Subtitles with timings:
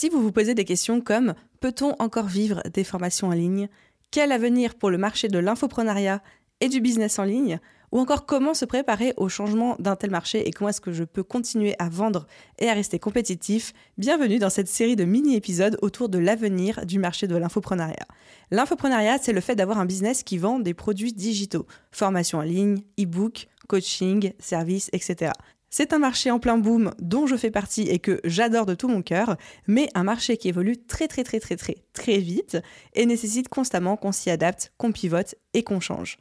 [0.00, 3.68] Si vous vous posez des questions comme peut-on encore vivre des formations en ligne?
[4.12, 6.22] Quel avenir pour le marché de l'infoprenariat
[6.60, 7.58] et du business en ligne?
[7.90, 11.02] Ou encore comment se préparer au changement d'un tel marché et comment est-ce que je
[11.02, 12.28] peux continuer à vendre
[12.60, 13.72] et à rester compétitif?
[13.96, 18.06] Bienvenue dans cette série de mini-épisodes autour de l'avenir du marché de l'infoprenariat.
[18.52, 22.82] L'infoprenariat, c'est le fait d'avoir un business qui vend des produits digitaux, formation en ligne,
[23.00, 25.32] e-book, coaching, services, etc.
[25.70, 28.88] C'est un marché en plein boom dont je fais partie et que j'adore de tout
[28.88, 32.56] mon cœur, mais un marché qui évolue très très très très très très vite
[32.94, 36.18] et nécessite constamment qu'on s'y adapte, qu'on pivote et qu'on change.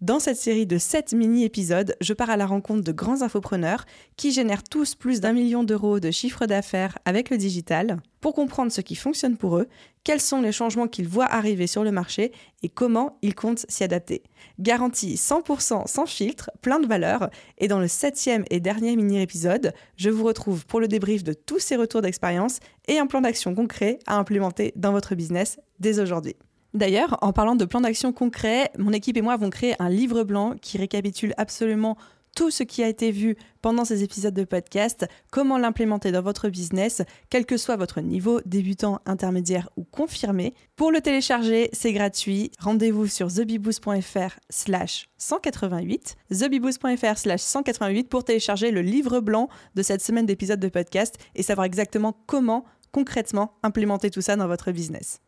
[0.00, 3.84] Dans cette série de 7 mini-épisodes, je pars à la rencontre de grands infopreneurs
[4.16, 8.70] qui génèrent tous plus d'un million d'euros de chiffre d'affaires avec le digital pour comprendre
[8.70, 9.66] ce qui fonctionne pour eux,
[10.04, 12.30] quels sont les changements qu'ils voient arriver sur le marché
[12.62, 14.22] et comment ils comptent s'y adapter.
[14.60, 17.28] Garantie 100% sans filtre, plein de valeur.
[17.58, 21.58] Et dans le septième et dernier mini-épisode, je vous retrouve pour le débrief de tous
[21.58, 26.36] ces retours d'expérience et un plan d'action concret à implémenter dans votre business dès aujourd'hui.
[26.74, 30.24] D'ailleurs, en parlant de plan d'action concret, mon équipe et moi avons créé un livre
[30.24, 31.96] blanc qui récapitule absolument
[32.38, 36.48] tout ce qui a été vu pendant ces épisodes de podcast, comment l'implémenter dans votre
[36.48, 40.54] business, quel que soit votre niveau, débutant, intermédiaire ou confirmé.
[40.76, 42.52] Pour le télécharger, c'est gratuit.
[42.60, 50.02] Rendez-vous sur thebiboost.fr slash 188, thebiboost.fr slash 188 pour télécharger le livre blanc de cette
[50.02, 55.20] semaine d'épisodes de podcast et savoir exactement comment concrètement implémenter tout ça dans votre business.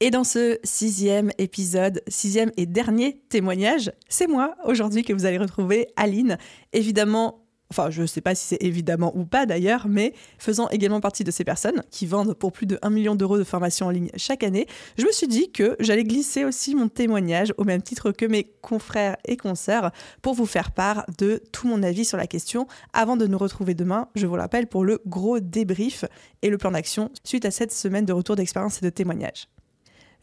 [0.00, 5.38] Et dans ce sixième épisode, sixième et dernier témoignage, c'est moi aujourd'hui que vous allez
[5.38, 6.38] retrouver Aline.
[6.72, 7.42] Évidemment,
[7.72, 11.24] enfin je ne sais pas si c'est évidemment ou pas d'ailleurs, mais faisant également partie
[11.24, 14.08] de ces personnes qui vendent pour plus de 1 million d'euros de formation en ligne
[14.16, 18.12] chaque année, je me suis dit que j'allais glisser aussi mon témoignage au même titre
[18.12, 19.90] que mes confrères et consoeurs
[20.22, 23.74] pour vous faire part de tout mon avis sur la question avant de nous retrouver
[23.74, 26.04] demain, je vous rappelle, pour le gros débrief
[26.42, 29.48] et le plan d'action suite à cette semaine de retour d'expérience et de témoignages.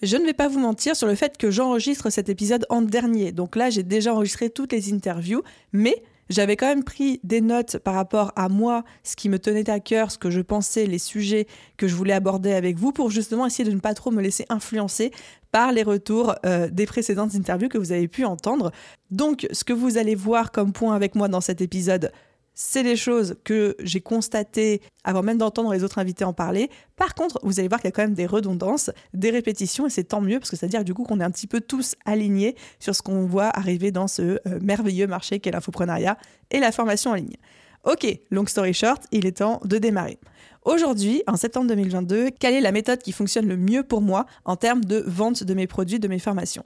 [0.02, 3.32] Je ne vais pas vous mentir sur le fait que j'enregistre cet épisode en dernier.
[3.32, 5.42] Donc là, j'ai déjà enregistré toutes les interviews,
[5.72, 9.70] mais j'avais quand même pris des notes par rapport à moi, ce qui me tenait
[9.70, 11.48] à cœur, ce que je pensais, les sujets
[11.78, 14.46] que je voulais aborder avec vous, pour justement essayer de ne pas trop me laisser
[14.50, 15.12] influencer
[15.52, 18.72] par les retours euh, des précédentes interviews que vous avez pu entendre.
[19.12, 22.12] Donc, ce que vous allez voir comme point avec moi dans cet épisode,
[22.56, 26.72] c'est des choses que j'ai constatées avant même d'entendre les autres invités en parler.
[26.96, 29.90] Par contre, vous allez voir qu'il y a quand même des redondances, des répétitions, et
[29.90, 32.56] c'est tant mieux parce que c'est-à-dire du coup qu'on est un petit peu tous alignés
[32.80, 36.18] sur ce qu'on voit arriver dans ce euh, merveilleux marché qu'est l'infoprenariat
[36.50, 37.36] et la formation en ligne.
[37.84, 40.18] Ok, long story short, il est temps de démarrer.
[40.66, 44.56] Aujourd'hui, en septembre 2022, quelle est la méthode qui fonctionne le mieux pour moi en
[44.56, 46.64] termes de vente de mes produits, de mes formations?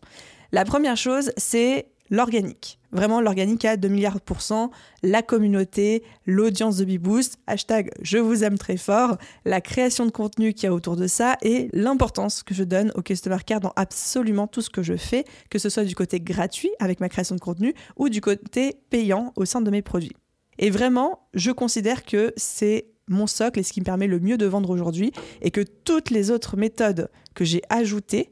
[0.54, 2.80] La première chose, c'est l'organique.
[2.94, 4.72] Vraiment, l'organique à 2 milliards de pourcents,
[5.04, 10.54] la communauté, l'audience de Beboost, hashtag je vous aime très fort, la création de contenu
[10.54, 13.74] qu'il y a autour de ça et l'importance que je donne au Customer Care dans
[13.76, 17.36] absolument tout ce que je fais, que ce soit du côté gratuit avec ma création
[17.36, 20.16] de contenu ou du côté payant au sein de mes produits.
[20.58, 24.38] Et vraiment, je considère que c'est mon socle et ce qui me permet le mieux
[24.38, 25.12] de vendre aujourd'hui
[25.42, 28.32] et que toutes les autres méthodes que j'ai ajoutées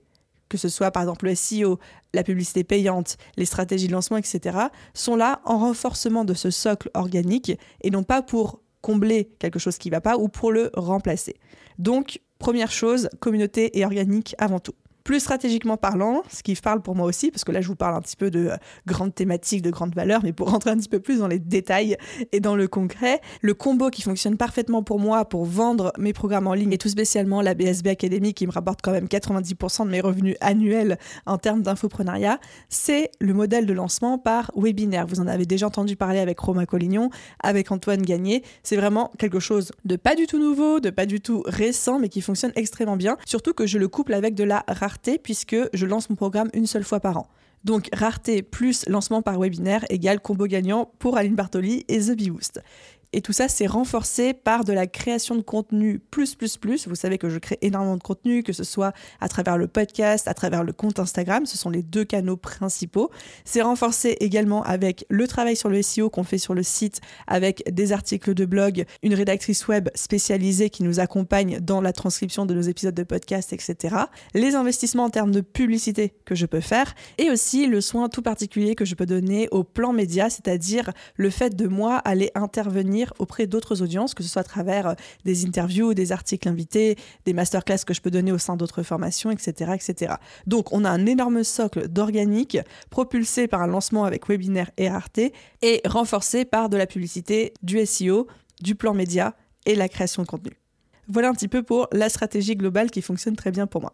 [0.50, 1.80] que ce soit par exemple le SEO,
[2.14, 4.58] la publicité payante, les stratégies de lancement, etc.,
[4.94, 7.52] sont là en renforcement de ce socle organique
[7.82, 11.36] et non pas pour combler quelque chose qui ne va pas ou pour le remplacer.
[11.80, 14.76] Donc, première chose, communauté et organique avant tout.
[15.08, 17.96] Plus stratégiquement parlant, ce qui parle pour moi aussi, parce que là je vous parle
[17.96, 20.90] un petit peu de euh, grandes thématiques, de grandes valeurs, mais pour rentrer un petit
[20.90, 21.96] peu plus dans les détails
[22.34, 26.46] et dans le concret, le combo qui fonctionne parfaitement pour moi pour vendre mes programmes
[26.46, 29.92] en ligne et tout spécialement la BSB Academy qui me rapporte quand même 90% de
[29.92, 32.38] mes revenus annuels en termes d'infoprenariat,
[32.68, 35.08] c'est le modèle de lancement par webinaire.
[35.08, 37.12] Vous en avez déjà entendu parler avec Romain Collignon,
[37.42, 38.44] avec Antoine Gagné.
[38.62, 42.10] C'est vraiment quelque chose de pas du tout nouveau, de pas du tout récent, mais
[42.10, 43.16] qui fonctionne extrêmement bien.
[43.26, 46.68] Surtout que je le couple avec de la rareté puisque je lance mon programme une
[46.68, 47.28] seule fois par an.
[47.64, 52.62] Donc rareté plus lancement par webinaire égale combo gagnant pour Aline Bartoli et The Boost.
[53.18, 56.88] Et tout ça, c'est renforcé par de la création de contenu plus, plus, plus.
[56.88, 60.28] Vous savez que je crée énormément de contenu, que ce soit à travers le podcast,
[60.28, 61.48] à travers le compte Instagram.
[61.48, 63.10] Ce sont les deux canaux principaux.
[63.44, 67.64] C'est renforcé également avec le travail sur le SEO qu'on fait sur le site, avec
[67.74, 72.54] des articles de blog, une rédactrice web spécialisée qui nous accompagne dans la transcription de
[72.54, 73.96] nos épisodes de podcast, etc.
[74.36, 78.22] Les investissements en termes de publicité que je peux faire et aussi le soin tout
[78.22, 83.07] particulier que je peux donner au plan média, c'est-à-dire le fait de moi aller intervenir
[83.20, 84.94] auprès d'autres audiences, que ce soit à travers euh,
[85.26, 89.32] des interviews, des articles invités, des masterclass que je peux donner au sein d'autres formations,
[89.32, 90.16] etc., etc.
[90.46, 92.58] Donc, on a un énorme socle d'organique
[92.90, 97.84] propulsé par un lancement avec webinaire et rareté et renforcé par de la publicité, du
[97.86, 98.28] SEO,
[98.62, 100.52] du plan média et la création de contenu.
[101.08, 103.94] Voilà un petit peu pour la stratégie globale qui fonctionne très bien pour moi.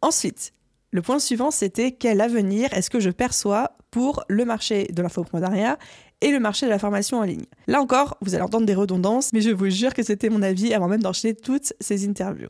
[0.00, 0.52] Ensuite,
[0.92, 5.78] le point suivant, c'était quel avenir est-ce que je perçois pour le marché de l'infoprenariat
[6.20, 7.44] et le marché de la formation en ligne.
[7.66, 10.72] Là encore, vous allez entendre des redondances, mais je vous jure que c'était mon avis
[10.72, 12.48] avant même d'enchaîner toutes ces interviews.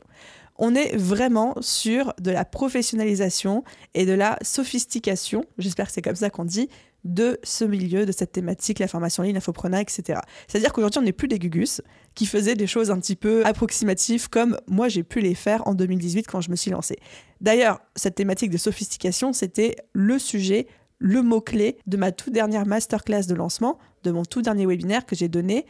[0.59, 6.15] On est vraiment sur de la professionnalisation et de la sophistication, j'espère que c'est comme
[6.15, 6.69] ça qu'on dit,
[7.03, 10.19] de ce milieu, de cette thématique, la formation en ligne, l'infoprenariat, etc.
[10.47, 11.81] C'est-à-dire qu'aujourd'hui, on n'est plus des gugus
[12.15, 15.75] qui faisaient des choses un petit peu approximatives comme moi j'ai pu les faire en
[15.75, 16.97] 2018 quand je me suis lancée.
[17.39, 20.67] D'ailleurs, cette thématique de sophistication, c'était le sujet
[20.99, 25.15] le mot-clé de ma toute dernière masterclass de lancement, de mon tout dernier webinaire que
[25.15, 25.65] j'ai donné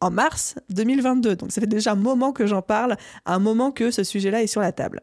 [0.00, 1.36] en mars 2022.
[1.36, 2.96] Donc ça fait déjà un moment que j'en parle,
[3.26, 5.00] un moment que ce sujet-là est sur la table.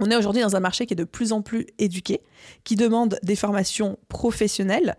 [0.00, 2.20] On est aujourd'hui dans un marché qui est de plus en plus éduqué,
[2.64, 4.96] qui demande des formations professionnelles.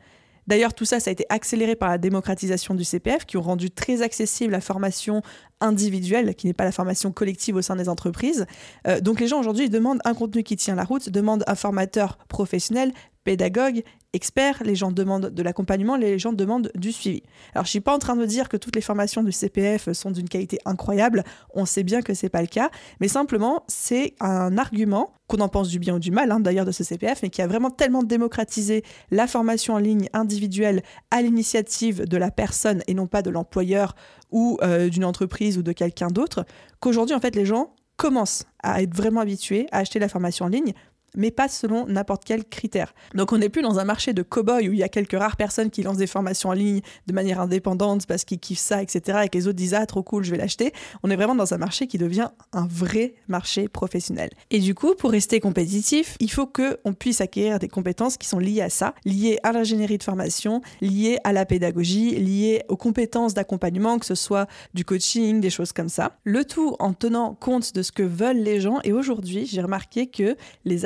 [0.47, 3.71] D'ailleurs, tout ça, ça a été accéléré par la démocratisation du CPF, qui ont rendu
[3.71, 5.21] très accessible la formation
[5.59, 8.45] individuelle, qui n'est pas la formation collective au sein des entreprises.
[8.87, 12.17] Euh, donc les gens aujourd'hui demandent un contenu qui tient la route, demandent un formateur
[12.29, 12.93] professionnel,
[13.25, 13.83] pédagogue,
[14.13, 17.23] expert, les gens demandent de l'accompagnement, les gens demandent du suivi.
[17.53, 20.11] Alors je suis pas en train de dire que toutes les formations du CPF sont
[20.11, 22.69] d'une qualité incroyable, on sait bien que c'est pas le cas,
[23.01, 26.65] mais simplement c'est un argument qu'on en pense du bien ou du mal hein, d'ailleurs
[26.65, 31.21] de ce CPF, mais qui a vraiment tellement démocratisé la formation en ligne individuelle à
[31.21, 33.95] l'initiative de la personne et non pas de l'employeur
[34.31, 36.45] ou euh, d'une entreprise ou de quelqu'un d'autre,
[36.79, 40.49] qu'aujourd'hui en fait les gens commencent à être vraiment habitués à acheter la formation en
[40.49, 40.73] ligne
[41.17, 42.93] mais pas selon n'importe quel critère.
[43.13, 45.37] Donc on n'est plus dans un marché de cow-boy où il y a quelques rares
[45.37, 49.19] personnes qui lancent des formations en ligne de manière indépendante parce qu'ils kiffent ça, etc.
[49.25, 50.73] et que les autres disent ah trop cool, je vais l'acheter.
[51.03, 54.29] On est vraiment dans un marché qui devient un vrai marché professionnel.
[54.51, 58.39] Et du coup, pour rester compétitif, il faut qu'on puisse acquérir des compétences qui sont
[58.39, 63.33] liées à ça, liées à l'ingénierie de formation, liées à la pédagogie, liées aux compétences
[63.33, 66.17] d'accompagnement, que ce soit du coaching, des choses comme ça.
[66.23, 68.79] Le tout en tenant compte de ce que veulent les gens.
[68.83, 70.85] Et aujourd'hui, j'ai remarqué que les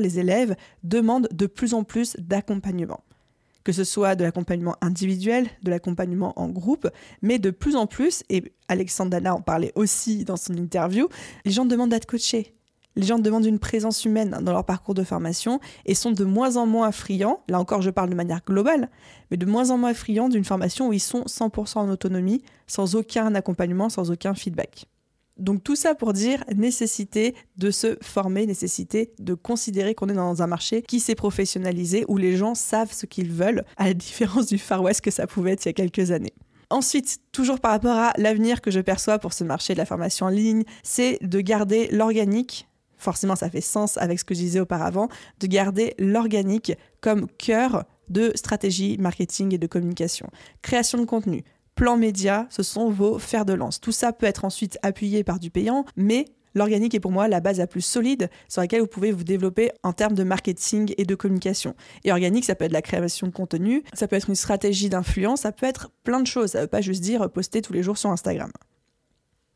[0.00, 3.00] les élèves demandent de plus en plus d'accompagnement.
[3.64, 6.88] Que ce soit de l'accompagnement individuel, de l'accompagnement en groupe,
[7.20, 11.08] mais de plus en plus, et Alexandre Dana en parlait aussi dans son interview,
[11.44, 12.54] les gens demandent d'être coachés.
[12.96, 16.56] Les gens demandent une présence humaine dans leur parcours de formation et sont de moins
[16.56, 18.88] en moins friands, là encore je parle de manière globale,
[19.30, 22.96] mais de moins en moins friands d'une formation où ils sont 100% en autonomie, sans
[22.96, 24.86] aucun accompagnement, sans aucun feedback.
[25.38, 30.42] Donc tout ça pour dire nécessité de se former, nécessité de considérer qu'on est dans
[30.42, 34.46] un marché qui s'est professionnalisé, où les gens savent ce qu'ils veulent, à la différence
[34.46, 36.34] du Far West que ça pouvait être il y a quelques années.
[36.70, 40.26] Ensuite, toujours par rapport à l'avenir que je perçois pour ce marché de la formation
[40.26, 42.68] en ligne, c'est de garder l'organique,
[42.98, 45.08] forcément ça fait sens avec ce que je disais auparavant,
[45.40, 50.28] de garder l'organique comme cœur de stratégie marketing et de communication.
[50.60, 51.42] Création de contenu,
[51.78, 53.80] plan média, ce sont vos fers de lance.
[53.80, 57.40] Tout ça peut être ensuite appuyé par du payant, mais L'organique est pour moi la
[57.40, 61.04] base la plus solide sur laquelle vous pouvez vous développer en termes de marketing et
[61.04, 61.76] de communication.
[62.04, 65.42] Et organique, ça peut être la création de contenu, ça peut être une stratégie d'influence,
[65.42, 66.52] ça peut être plein de choses.
[66.52, 68.50] Ça ne veut pas juste dire poster tous les jours sur Instagram.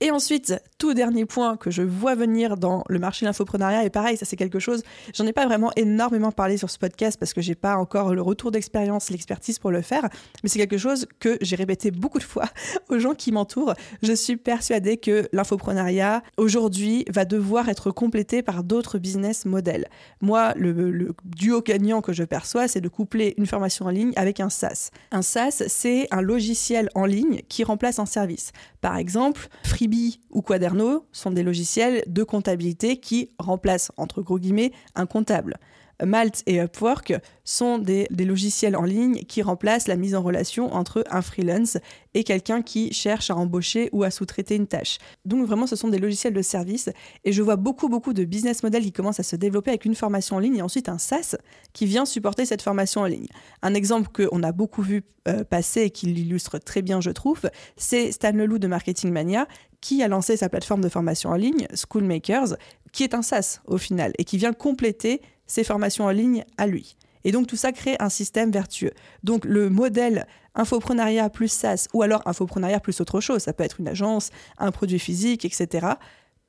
[0.02, 3.90] Et ensuite, tout dernier point que je vois venir dans le marché de l'infoprenariat, et
[3.90, 4.82] pareil, ça c'est quelque chose,
[5.14, 8.20] j'en ai pas vraiment énormément parlé sur ce podcast parce que j'ai pas encore le
[8.20, 10.08] retour d'expérience, l'expertise pour le faire,
[10.42, 12.46] mais c'est quelque chose que j'ai répété beaucoup de fois
[12.88, 13.74] aux gens qui m'entourent.
[14.02, 19.86] Je suis persuadée que l'infoprenariat aujourd'hui va devoir être complété par d'autres business models.
[20.20, 24.12] Moi, le, le duo gagnant que je perçois, c'est de coupler une formation en ligne
[24.16, 24.90] avec un SaaS.
[25.12, 28.50] Un SaaS, c'est un logiciel en ligne qui remplace un service.
[28.82, 34.72] Par exemple, Freebie ou Quaderno sont des logiciels de comptabilité qui remplacent, entre gros guillemets,
[34.96, 35.58] un comptable.
[36.04, 41.04] Malt et Upwork sont des, logiciels en ligne qui remplacent la mise en relation entre
[41.10, 41.78] un freelance
[42.14, 44.98] et quelqu'un qui cherche à embaucher ou à sous-traiter une tâche.
[45.24, 46.90] Donc vraiment, ce sont des logiciels de service
[47.24, 49.94] et je vois beaucoup, beaucoup de business models qui commencent à se développer avec une
[49.94, 51.36] formation en ligne et ensuite un SaaS
[51.72, 53.28] qui vient supporter cette formation en ligne.
[53.62, 57.42] Un exemple qu'on a beaucoup vu euh, passer et qui l'illustre très bien, je trouve,
[57.76, 59.46] c'est Stan Leloup de Marketing Mania
[59.80, 62.56] qui a lancé sa plateforme de formation en ligne, Schoolmakers,
[62.92, 66.66] qui est un SaaS au final et qui vient compléter ses formations en ligne à
[66.66, 66.96] lui.
[67.24, 68.92] Et donc tout ça crée un système vertueux.
[69.22, 73.80] Donc le modèle infoprenariat plus SaaS ou alors infoprenariat plus autre chose, ça peut être
[73.80, 75.86] une agence, un produit physique, etc.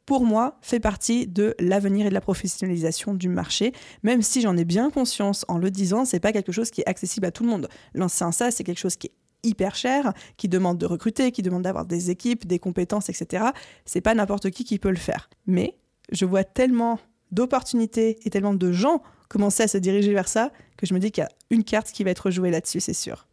[0.06, 3.72] Pour moi, fait partie de l'avenir et de la professionnalisation du marché,
[4.04, 6.90] même si j'en ai bien conscience en le disant, c'est pas quelque chose qui est
[6.90, 7.70] accessible à tout le monde.
[7.94, 11.42] Lancer un SaaS, c'est quelque chose qui est hyper cher, qui demande de recruter, qui
[11.42, 13.46] demande d'avoir des équipes, des compétences, etc.
[13.86, 15.30] C'est pas n'importe qui qui peut le faire.
[15.46, 15.78] Mais
[16.12, 17.00] je vois tellement
[17.32, 21.12] d'opportunités et tellement de gens commencer à se diriger vers ça que je me dis
[21.12, 23.28] qu'il y a une carte qui va être jouée là-dessus, c'est sûr.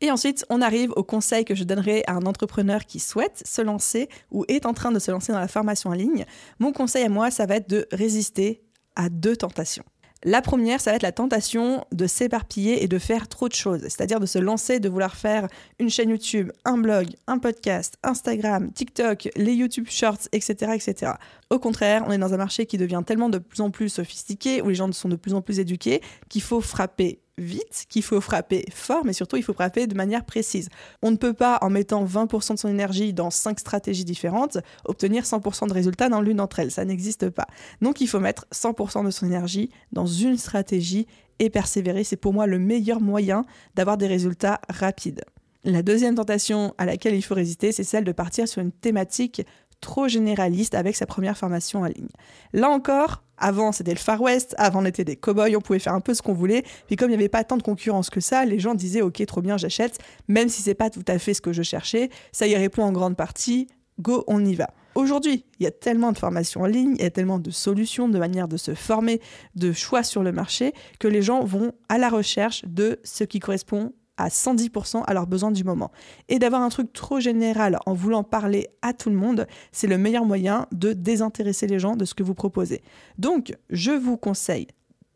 [0.00, 3.62] Et ensuite, on arrive au conseil que je donnerai à un entrepreneur qui souhaite se
[3.62, 6.24] lancer ou est en train de se lancer dans la formation en ligne.
[6.58, 8.64] Mon conseil à moi, ça va être de résister
[8.96, 9.84] à deux tentations.
[10.24, 13.80] La première, ça va être la tentation de s'éparpiller et de faire trop de choses,
[13.82, 15.48] c'est-à-dire de se lancer, de vouloir faire
[15.80, 21.12] une chaîne YouTube, un blog, un podcast, Instagram, TikTok, les YouTube Shorts, etc., etc.
[21.50, 24.62] Au contraire, on est dans un marché qui devient tellement de plus en plus sophistiqué,
[24.62, 28.20] où les gens sont de plus en plus éduqués, qu'il faut frapper vite, qu'il faut
[28.20, 30.68] frapper fort, mais surtout il faut frapper de manière précise.
[31.02, 35.24] On ne peut pas, en mettant 20% de son énergie dans 5 stratégies différentes, obtenir
[35.24, 36.70] 100% de résultats dans l'une d'entre elles.
[36.70, 37.46] Ça n'existe pas.
[37.80, 41.06] Donc il faut mettre 100% de son énergie dans une stratégie
[41.38, 42.04] et persévérer.
[42.04, 45.24] C'est pour moi le meilleur moyen d'avoir des résultats rapides.
[45.64, 49.42] La deuxième tentation à laquelle il faut résister, c'est celle de partir sur une thématique
[49.82, 52.08] trop généraliste avec sa première formation en ligne.
[52.54, 55.92] Là encore, avant c'était le Far West, avant on était des cow-boys, on pouvait faire
[55.92, 58.20] un peu ce qu'on voulait, puis comme il n'y avait pas tant de concurrence que
[58.20, 59.98] ça, les gens disaient ok trop bien j'achète,
[60.28, 62.92] même si c'est pas tout à fait ce que je cherchais, ça y répond en
[62.92, 63.66] grande partie,
[63.98, 64.70] go on y va.
[64.94, 68.08] Aujourd'hui, il y a tellement de formations en ligne, il y a tellement de solutions,
[68.08, 69.20] de manières de se former,
[69.56, 73.38] de choix sur le marché, que les gens vont à la recherche de ce qui
[73.38, 75.90] correspond à 110% à leurs besoins du moment.
[76.28, 79.98] Et d'avoir un truc trop général en voulant parler à tout le monde, c'est le
[79.98, 82.82] meilleur moyen de désintéresser les gens de ce que vous proposez.
[83.18, 84.68] Donc, je vous conseille,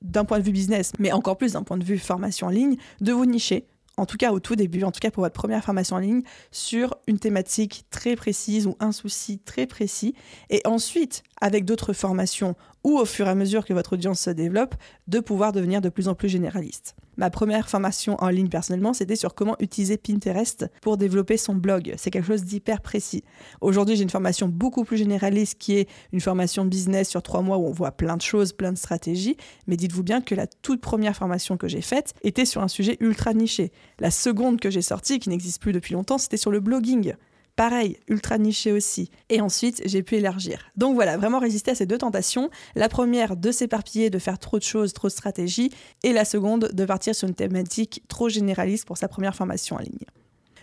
[0.03, 2.77] d'un point de vue business, mais encore plus d'un point de vue formation en ligne,
[3.01, 5.65] de vous nicher en tout cas au tout début, en tout cas pour votre première
[5.65, 10.15] formation en ligne, sur une thématique très précise ou un souci très précis.
[10.51, 12.57] Et ensuite, avec d'autres formations
[12.87, 14.77] ou au fur et à mesure que votre audience se développe,
[15.09, 16.95] de pouvoir devenir de plus en plus généraliste.
[17.17, 21.95] Ma première formation en ligne personnellement, c'était sur comment utiliser Pinterest pour développer son blog.
[21.97, 23.25] C'est quelque chose d'hyper précis.
[23.61, 27.59] Aujourd'hui, j'ai une formation beaucoup plus généraliste qui est une formation business sur trois mois
[27.59, 29.37] où on voit plein de choses, plein de stratégies.
[29.67, 32.99] Mais dites-vous bien que la toute première formation que j'ai faite était sur un sujet
[33.01, 33.73] ultra niché.
[33.99, 37.15] La seconde que j'ai sortie, qui n'existe plus depuis longtemps, c'était sur le blogging.
[37.57, 39.11] Pareil, ultra niché aussi.
[39.31, 40.71] Et ensuite, j'ai pu élargir.
[40.77, 42.51] Donc voilà, vraiment résister à ces deux tentations.
[42.75, 45.71] La première, de s'éparpiller, de faire trop de choses, trop de stratégies.
[46.03, 49.81] Et la seconde, de partir sur une thématique trop généraliste pour sa première formation en
[49.81, 50.05] ligne.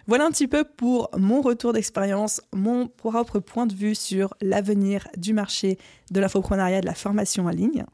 [0.05, 5.07] Voilà un petit peu pour mon retour d'expérience, mon propre point de vue sur l'avenir
[5.17, 5.79] du marché
[6.11, 7.85] de l'infoprenariat de la formation en ligne.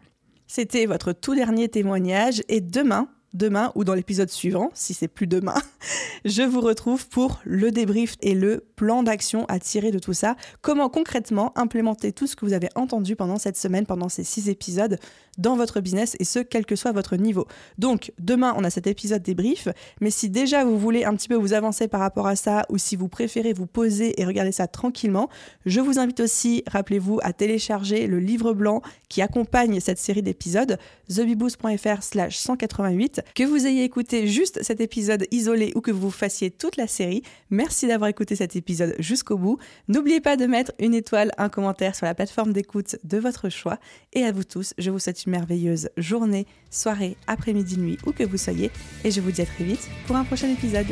[0.48, 5.28] C'était votre tout dernier témoignage et demain, demain ou dans l'épisode suivant, si c'est plus
[5.28, 5.56] demain,
[6.26, 10.36] je vous retrouve pour le débrief et le plan d'action à tirer de tout ça.
[10.62, 14.50] Comment concrètement implémenter tout ce que vous avez entendu pendant cette semaine, pendant ces six
[14.50, 15.00] épisodes
[15.38, 17.48] dans votre business et ce, quel que soit votre niveau.
[17.78, 19.70] Donc, demain, on a cet épisode débrief,
[20.02, 22.78] mais si déjà vous voulez un petit peu vous avancer par rapport à ça ou
[22.78, 25.30] si vous préférez vous poser et regarder ça tranquillement,
[25.66, 30.78] je vous invite aussi, rappelez-vous, à télécharger le livre blanc qui accompagne cette série d'épisodes,
[31.08, 33.19] thebiboost.fr slash 188.
[33.36, 37.24] Que vous ayez écouté juste cet épisode isolé ou que vous fassiez toute la série,
[37.50, 39.58] merci d'avoir écouté cet épisode jusqu'au bout.
[39.88, 43.80] N'oubliez pas de mettre une étoile, un commentaire sur la plateforme d'écoute de votre choix.
[44.14, 48.24] Et à vous tous, je vous souhaite une merveilleuse journée, soirée, après-midi, nuit, où que
[48.24, 48.72] vous soyez.
[49.04, 50.88] Et je vous dis à très vite pour un prochain épisode.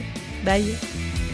[0.45, 1.26] Bye